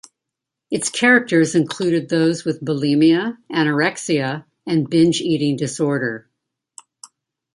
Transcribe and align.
Its 0.71 0.89
characters 0.89 1.53
included 1.53 2.09
those 2.09 2.43
with 2.43 2.59
bulimia, 2.65 3.37
anorexia, 3.51 4.45
and 4.65 4.89
binge 4.89 5.21
eating 5.21 5.55
disorder. 5.55 6.27